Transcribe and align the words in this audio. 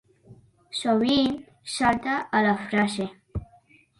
Sovint 0.77 1.35
salta 1.73 2.17
a 2.39 2.43
la 2.47 2.57
frase. 2.63 3.09